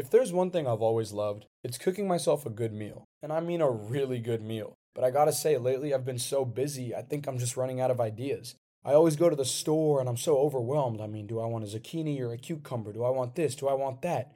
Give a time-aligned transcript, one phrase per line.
[0.00, 3.04] If there's one thing I've always loved, it's cooking myself a good meal.
[3.22, 4.72] And I mean a really good meal.
[4.94, 7.90] But I gotta say, lately I've been so busy, I think I'm just running out
[7.90, 8.54] of ideas.
[8.82, 11.02] I always go to the store and I'm so overwhelmed.
[11.02, 12.94] I mean, do I want a zucchini or a cucumber?
[12.94, 13.54] Do I want this?
[13.54, 14.32] Do I want that?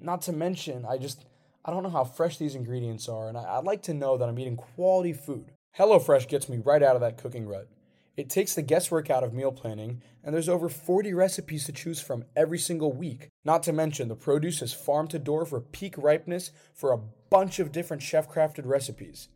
[0.00, 1.24] Not to mention, I just,
[1.64, 4.28] I don't know how fresh these ingredients are, and I, would like to know that
[4.28, 5.52] I'm eating quality food.
[5.78, 7.68] HelloFresh gets me right out of that cooking rut.
[8.16, 12.00] It takes the guesswork out of meal planning, and there's over 40 recipes to choose
[12.00, 13.28] from every single week.
[13.44, 17.58] Not to mention, the produce is farm to door for peak ripeness for a bunch
[17.58, 19.28] of different chef crafted recipes.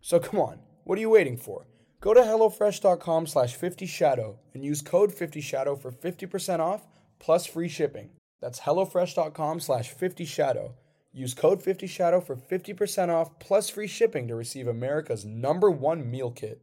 [0.00, 1.66] So come on, what are you waiting for?
[2.00, 6.86] Go to HelloFresh.com slash 50shadow and use code 50shadow for 50% off
[7.18, 8.10] plus free shipping.
[8.40, 10.72] That's HelloFresh.com slash 50shadow.
[11.12, 16.30] Use code 50shadow for 50% off plus free shipping to receive America's number one meal
[16.30, 16.62] kit.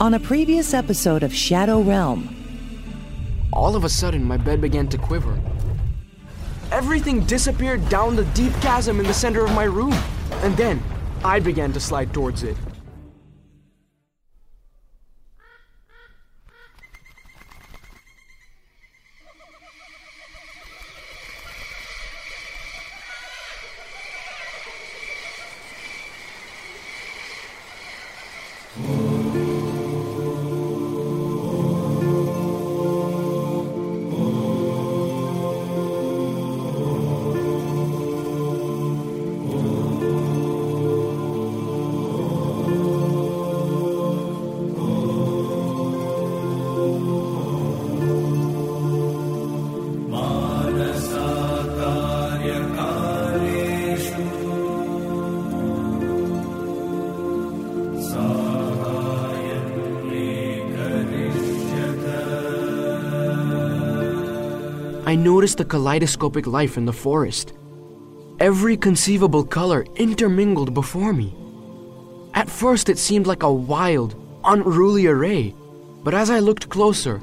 [0.00, 2.32] On a previous episode of Shadow Realm,
[3.52, 5.36] all of a sudden my bed began to quiver.
[6.70, 9.92] Everything disappeared down the deep chasm in the center of my room,
[10.44, 10.80] and then
[11.24, 12.56] I began to slide towards it.
[65.08, 67.54] I noticed the kaleidoscopic life in the forest.
[68.40, 71.34] Every conceivable color intermingled before me.
[72.34, 75.54] At first, it seemed like a wild, unruly array,
[76.04, 77.22] but as I looked closer,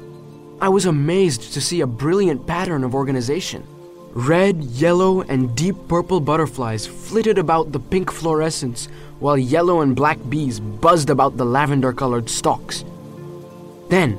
[0.60, 3.64] I was amazed to see a brilliant pattern of organization.
[4.10, 8.88] Red, yellow, and deep purple butterflies flitted about the pink fluorescence,
[9.20, 12.84] while yellow and black bees buzzed about the lavender colored stalks.
[13.90, 14.18] Then,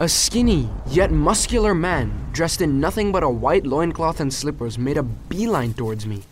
[0.00, 4.96] A skinny, yet muscular man, dressed in nothing but a white loincloth and slippers, made
[4.96, 6.22] a beeline towards me.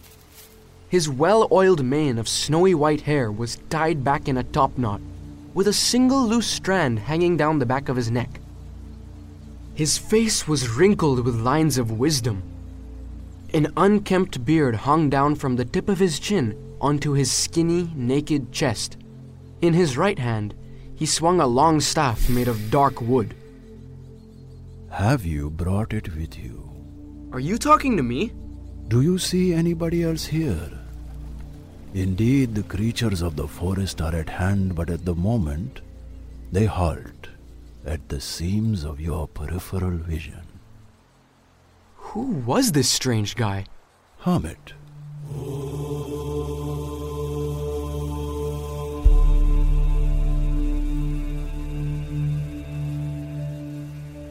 [0.89, 5.03] His well oiled mane of snowy white hair was tied back in a top knot,
[5.53, 8.41] with a single loose strand hanging down the back of his neck.
[9.79, 12.43] His face was wrinkled with lines of wisdom.
[13.55, 18.51] An unkempt beard hung down from the tip of his chin onto his skinny, naked
[18.51, 18.97] chest.
[19.63, 20.53] In his right hand,
[20.97, 23.37] he swung a long staff made of dark wood.
[24.91, 26.69] Have you brought it with you?
[27.33, 28.33] Are you talking to me?
[28.89, 30.73] Do you see anybody else here?
[31.95, 35.83] Indeed, the creatures of the forest are at hand, but at the moment,
[36.51, 37.18] they halt
[37.87, 40.43] at the seams of your peripheral vision.
[41.97, 43.67] Who was this strange guy?
[44.21, 44.73] Hermit.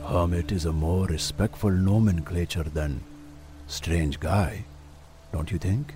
[0.08, 3.04] Hermit is a more respectful nomenclature than
[3.68, 4.66] strange guy,
[5.32, 5.94] don't you think?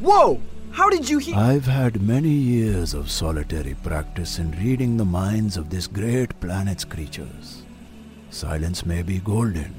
[0.00, 0.40] Whoa!
[0.72, 1.36] How did you hear?
[1.36, 6.84] I've had many years of solitary practice in reading the minds of this great planet's
[6.84, 7.62] creatures.
[8.30, 9.74] Silence may be golden,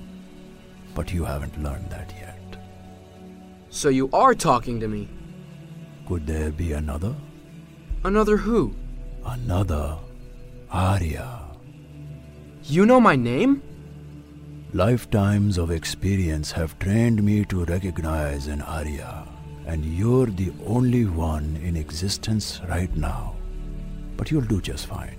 [0.94, 2.58] but you haven't learned that yet.
[3.70, 5.10] So you are talking to me?
[6.08, 7.16] Could there be another?
[8.04, 8.76] Another who?
[9.26, 9.98] Another
[10.70, 11.40] Arya.
[12.66, 13.64] You know my name?
[14.74, 19.28] Lifetimes of experience have trained me to recognize an Arya,
[19.66, 23.36] and you're the only one in existence right now.
[24.18, 25.18] But you'll do just fine.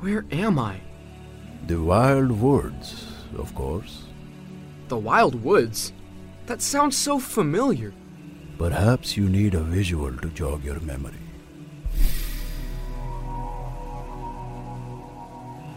[0.00, 0.80] Where am I?
[1.66, 3.06] The wild woods,
[3.36, 4.04] of course.
[4.88, 5.92] The Wild Woods?
[6.46, 7.92] That sounds so familiar.
[8.56, 11.12] Perhaps you need a visual to jog your memory.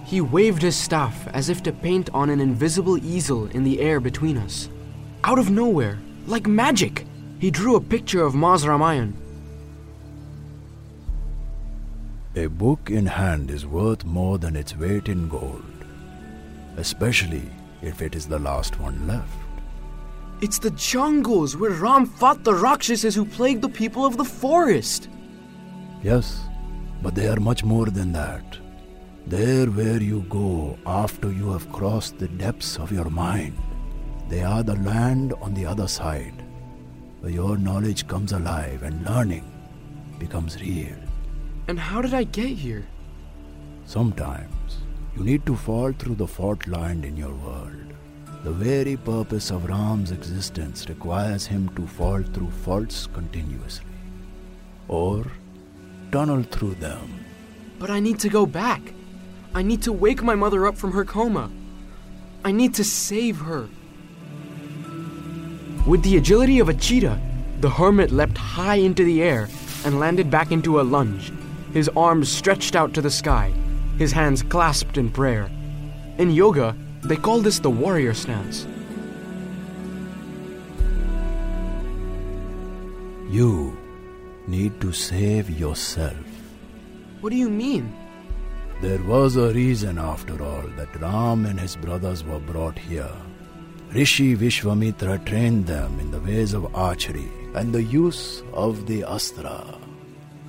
[0.05, 3.99] He waved his staff as if to paint on an invisible easel in the air
[3.99, 4.69] between us.
[5.25, 7.05] Out of nowhere, like magic,
[7.41, 9.13] he drew a picture of Ma's Ramayan.
[12.35, 15.85] A book in hand is worth more than its weight in gold,
[16.77, 17.49] especially
[17.81, 19.33] if it is the last one left.
[20.41, 25.09] It's the jungles where Ram fought the Rakshasas who plagued the people of the forest.
[26.03, 26.43] Yes,
[27.01, 28.45] but they are much more than that.
[29.25, 33.57] There where you go after you have crossed the depths of your mind.
[34.29, 36.45] They are the land on the other side,
[37.21, 39.49] where your knowledge comes alive and learning
[40.19, 40.97] becomes real.
[41.67, 42.85] And how did I get here?
[43.85, 44.77] Sometimes
[45.15, 47.93] you need to fall through the fault line in your world.
[48.43, 53.85] The very purpose of Ram's existence requires him to fall through faults continuously,
[54.87, 55.25] or
[56.11, 57.23] tunnel through them.
[57.77, 58.81] But I need to go back.
[59.53, 61.51] I need to wake my mother up from her coma.
[62.43, 63.69] I need to save her.
[65.87, 67.19] With the agility of a cheetah,
[67.59, 69.49] the hermit leapt high into the air
[69.83, 71.33] and landed back into a lunge,
[71.73, 73.51] his arms stretched out to the sky,
[73.97, 75.49] his hands clasped in prayer.
[76.19, 78.67] In yoga, they call this the warrior stance.
[83.29, 83.75] You
[84.45, 86.15] need to save yourself.
[87.21, 87.91] What do you mean?
[88.81, 93.15] There was a reason, after all, that Ram and his brothers were brought here.
[93.93, 99.77] Rishi Vishwamitra trained them in the ways of archery and the use of the astra.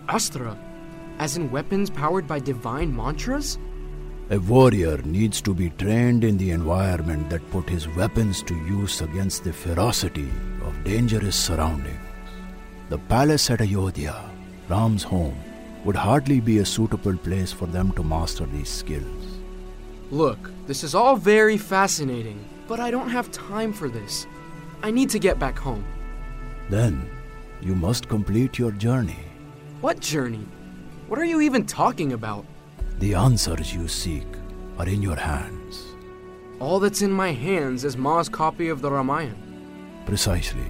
[0.08, 0.56] Astra?
[1.18, 3.58] As in weapons powered by divine mantras?
[4.30, 9.00] A warrior needs to be trained in the environment that put his weapons to use
[9.00, 10.30] against the ferocity
[10.64, 11.98] of dangerous surroundings.
[12.90, 14.22] The palace at Ayodhya,
[14.68, 15.36] Ram's home,
[15.84, 19.38] would hardly be a suitable place for them to master these skills.
[20.12, 24.26] Look, this is all very fascinating, but I don't have time for this.
[24.82, 25.84] I need to get back home.
[26.68, 27.08] Then,
[27.60, 29.24] you must complete your journey.
[29.80, 30.46] What journey?
[31.08, 32.44] What are you even talking about?
[32.98, 34.26] The answers you seek
[34.78, 35.84] are in your hands.
[36.60, 39.34] All that's in my hands is Ma's copy of the Ramayana.
[40.06, 40.66] Precisely.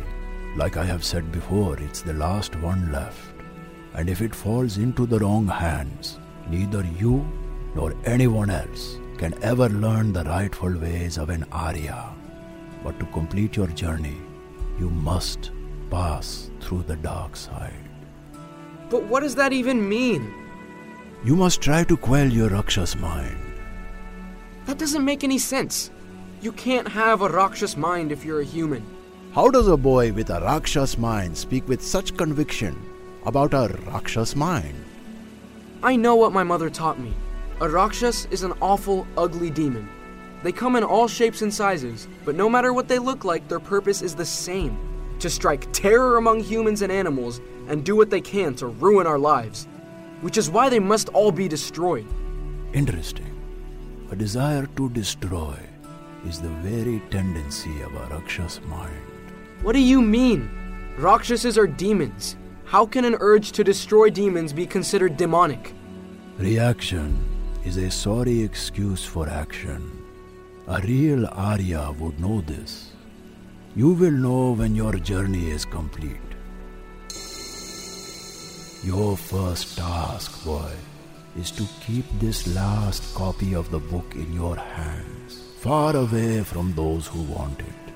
[0.57, 3.35] Like I have said before, it's the last one left.
[3.95, 6.19] And if it falls into the wrong hands,
[6.49, 7.27] neither you
[7.75, 12.13] nor anyone else can ever learn the rightful ways of an Arya.
[12.83, 14.17] But to complete your journey,
[14.79, 15.51] you must
[15.91, 17.89] pass through the dark side.
[18.91, 20.33] But what does that even mean?
[21.25, 23.39] You must try to quell your Rakshas mind.
[24.67, 25.91] That doesn't make any sense.
[26.41, 28.85] You can't have a Rakshas mind if you're a human.
[29.33, 32.77] How does a boy with a Rakshas mind speak with such conviction
[33.25, 34.75] about a Rakshas mind?
[35.83, 37.15] I know what my mother taught me.
[37.63, 39.89] A Rakshas is an awful, ugly demon.
[40.43, 43.61] They come in all shapes and sizes, but no matter what they look like, their
[43.61, 44.77] purpose is the same
[45.21, 49.17] to strike terror among humans and animals and do what they can to ruin our
[49.17, 49.69] lives.
[50.23, 52.05] Which is why they must all be destroyed.
[52.73, 53.33] Interesting.
[54.11, 55.57] A desire to destroy
[56.27, 59.07] is the very tendency of a Rakshas mind.
[59.63, 60.51] What do you mean?
[60.99, 62.35] Rakshasas are demons.
[62.65, 65.75] How can an urge to destroy demons be considered demonic?
[66.39, 67.32] Reaction
[67.65, 69.91] is a sorry excuse for action.
[70.67, 72.93] A real Arya would know this.
[73.77, 76.17] You will know when your journey is complete.
[78.85, 80.73] Your first task, boy,
[81.37, 86.73] is to keep this last copy of the book in your hands, far away from
[86.75, 87.95] those who want it.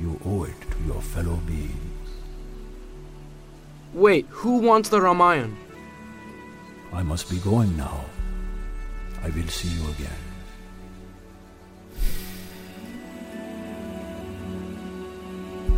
[0.00, 2.10] You owe it to your fellow beings.
[3.92, 5.56] Wait, who wants the Ramayana?
[6.92, 8.04] I must be going now.
[9.22, 10.30] I will see you again.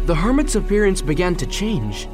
[0.07, 2.09] The hermit's appearance began to change.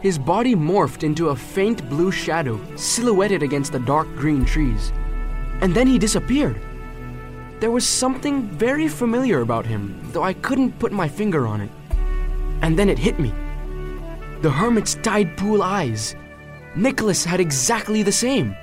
[0.00, 4.92] His body morphed into a faint blue shadow silhouetted against the dark green trees.
[5.60, 6.60] And then he disappeared.
[7.60, 11.70] There was something very familiar about him, though I couldn't put my finger on it.
[12.62, 13.32] And then it hit me.
[14.42, 16.16] The hermit's tide pool eyes.
[16.76, 18.54] Nicholas had exactly the same.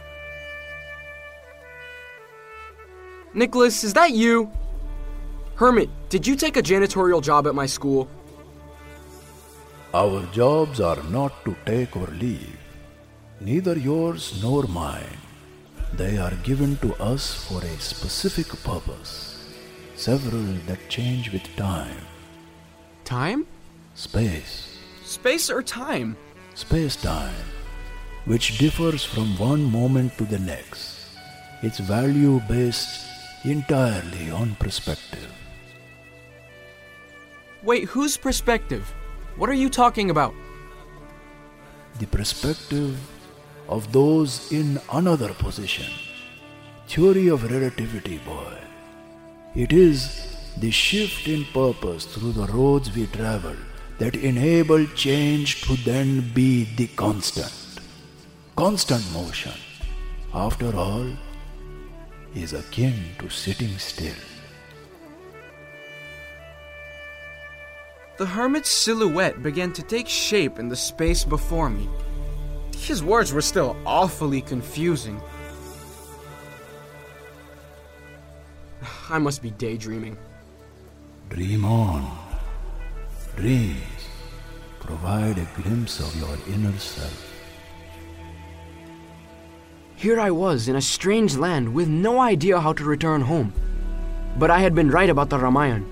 [3.33, 4.51] Nicholas, is that you?
[5.55, 8.09] Hermit, did you take a janitorial job at my school?
[9.93, 12.57] Our jobs are not to take or leave,
[13.39, 15.17] neither yours nor mine.
[15.93, 19.37] They are given to us for a specific purpose,
[19.95, 22.05] several that change with time.
[23.03, 23.45] Time?
[23.95, 26.15] Space, Space or time?
[26.53, 27.45] space time,
[28.25, 31.05] which differs from one moment to the next.
[31.61, 33.10] Its value based
[33.43, 35.31] entirely on perspective.
[37.63, 38.93] Wait, whose perspective?
[39.37, 40.33] What are you talking about?
[41.99, 42.97] the perspective
[43.69, 45.85] of those in another position.
[46.87, 48.57] Theory of relativity, boy.
[49.55, 49.99] It is
[50.57, 53.55] the shift in purpose through the roads we travel
[53.99, 57.53] that enable change to then be the constant.
[58.55, 59.53] Constant motion,
[60.33, 61.05] after all,
[62.35, 64.13] is akin to sitting still.
[68.17, 71.89] The hermit's silhouette began to take shape in the space before me.
[72.75, 75.19] His words were still awfully confusing.
[79.09, 80.17] I must be daydreaming.
[81.29, 82.17] Dream on.
[83.35, 83.81] Dreams
[84.79, 87.30] provide a glimpse of your inner self.
[90.01, 93.53] Here I was in a strange land with no idea how to return home.
[94.39, 95.85] But I had been right about the Ramayana.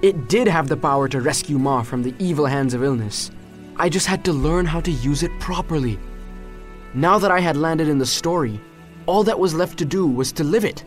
[0.00, 3.30] It did have the power to rescue Ma from the evil hands of illness.
[3.76, 5.98] I just had to learn how to use it properly.
[6.94, 8.58] Now that I had landed in the story,
[9.04, 10.82] all that was left to do was to live it.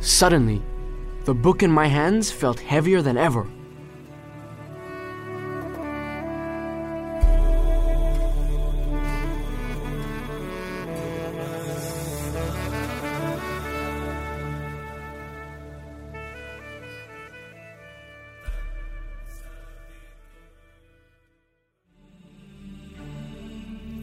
[0.00, 0.60] Suddenly,
[1.24, 3.46] the book in my hands felt heavier than ever.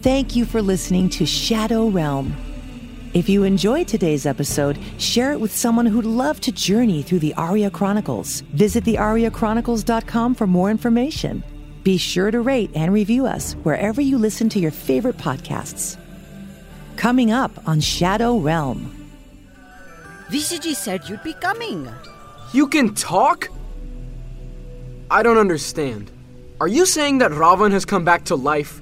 [0.03, 2.36] Thank you for listening to Shadow Realm.
[3.13, 7.33] If you enjoyed today's episode, share it with someone who'd love to journey through the
[7.36, 8.41] Arya Chronicles.
[8.51, 11.41] Visit thearyachronicles.com for more information.
[11.83, 15.95] Be sure to rate and review us wherever you listen to your favorite podcasts.
[16.98, 18.93] Coming up on Shadow Realm.
[20.27, 21.89] VCG said you'd be coming.
[22.51, 23.48] You can talk?
[25.10, 26.12] I don't understand.
[26.60, 28.81] Are you saying that Ravan has come back to life?